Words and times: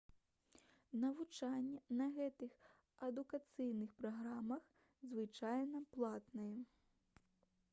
навучанне 1.01 1.81
на 1.99 2.07
гэтых 2.15 2.55
адукацыйных 3.09 3.91
праграмах 3.99 4.63
звычайна 5.11 5.83
платнае 5.97 6.55